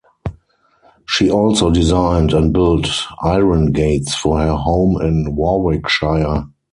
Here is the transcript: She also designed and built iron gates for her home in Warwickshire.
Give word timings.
She 1.05 1.29
also 1.29 1.69
designed 1.69 2.33
and 2.33 2.51
built 2.51 2.87
iron 3.21 3.71
gates 3.71 4.15
for 4.15 4.39
her 4.39 4.55
home 4.55 4.99
in 4.99 5.35
Warwickshire. 5.35 6.47